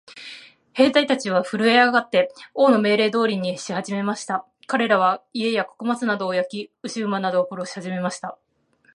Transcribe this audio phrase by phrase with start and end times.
[0.73, 4.47] 兵隊たちはふるえ上って、王の命令通りにしはじめました。
[4.65, 8.39] かれらは、家や穀物などを焼き、牛馬などを殺しはじめました。